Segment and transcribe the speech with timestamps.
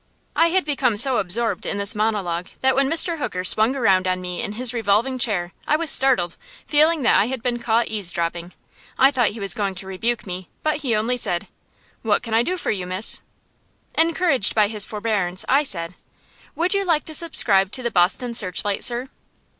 [0.35, 3.19] I had become so absorbed in this monologue that when Mr.
[3.19, 7.27] Hooker swung around on me in his revolving chair I was startled, feeling that I
[7.27, 8.53] had been caught eavesdropping.
[8.97, 11.47] I thought he was going to rebuke me, but he only said,
[12.01, 13.21] "What can I do for you, Miss?"
[13.93, 15.93] Encouraged by his forbearance, I said:
[16.55, 19.07] "Would you like to subscribe to the 'Boston Searchlight,' sir?"